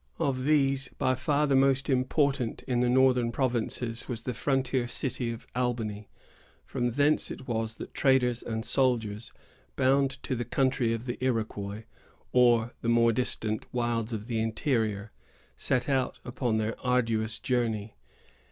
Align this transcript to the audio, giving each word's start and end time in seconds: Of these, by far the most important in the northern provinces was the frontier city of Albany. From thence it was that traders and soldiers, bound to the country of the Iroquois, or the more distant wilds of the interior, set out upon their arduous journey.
Of 0.17 0.45
these, 0.45 0.87
by 0.97 1.13
far 1.13 1.45
the 1.45 1.55
most 1.55 1.87
important 1.87 2.63
in 2.63 2.79
the 2.79 2.89
northern 2.89 3.31
provinces 3.31 4.07
was 4.09 4.23
the 4.23 4.33
frontier 4.33 4.87
city 4.87 5.31
of 5.31 5.45
Albany. 5.55 6.09
From 6.65 6.89
thence 6.89 7.29
it 7.29 7.47
was 7.47 7.75
that 7.75 7.93
traders 7.93 8.41
and 8.41 8.65
soldiers, 8.65 9.31
bound 9.75 10.09
to 10.23 10.35
the 10.35 10.43
country 10.43 10.91
of 10.93 11.05
the 11.05 11.23
Iroquois, 11.23 11.83
or 12.31 12.73
the 12.81 12.89
more 12.89 13.13
distant 13.13 13.71
wilds 13.71 14.11
of 14.11 14.25
the 14.25 14.39
interior, 14.39 15.11
set 15.55 15.87
out 15.87 16.19
upon 16.25 16.57
their 16.57 16.75
arduous 16.79 17.37
journey. 17.37 17.93